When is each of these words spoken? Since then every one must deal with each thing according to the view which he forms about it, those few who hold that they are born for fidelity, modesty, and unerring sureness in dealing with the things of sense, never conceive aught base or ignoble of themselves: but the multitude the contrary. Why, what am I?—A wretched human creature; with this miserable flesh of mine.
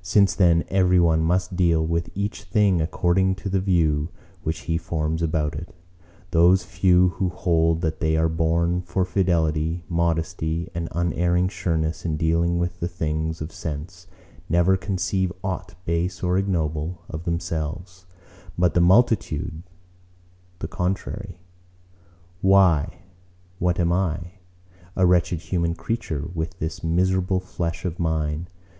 Since 0.00 0.36
then 0.36 0.62
every 0.68 1.00
one 1.00 1.24
must 1.24 1.56
deal 1.56 1.84
with 1.84 2.08
each 2.14 2.44
thing 2.44 2.80
according 2.80 3.34
to 3.34 3.48
the 3.48 3.58
view 3.58 4.10
which 4.44 4.60
he 4.70 4.78
forms 4.78 5.22
about 5.22 5.56
it, 5.56 5.74
those 6.30 6.62
few 6.62 7.08
who 7.18 7.30
hold 7.30 7.80
that 7.80 7.98
they 7.98 8.16
are 8.16 8.28
born 8.28 8.82
for 8.82 9.04
fidelity, 9.04 9.82
modesty, 9.88 10.70
and 10.72 10.88
unerring 10.92 11.48
sureness 11.48 12.04
in 12.04 12.16
dealing 12.16 12.60
with 12.60 12.78
the 12.78 12.86
things 12.86 13.40
of 13.42 13.50
sense, 13.50 14.06
never 14.48 14.76
conceive 14.76 15.32
aught 15.42 15.74
base 15.84 16.22
or 16.22 16.38
ignoble 16.38 17.02
of 17.08 17.24
themselves: 17.24 18.06
but 18.56 18.74
the 18.74 18.80
multitude 18.80 19.64
the 20.60 20.68
contrary. 20.68 21.40
Why, 22.40 23.00
what 23.58 23.80
am 23.80 23.92
I?—A 23.92 25.04
wretched 25.06 25.40
human 25.40 25.74
creature; 25.74 26.28
with 26.32 26.56
this 26.60 26.84
miserable 26.84 27.40
flesh 27.40 27.84
of 27.84 27.98
mine. 27.98 28.46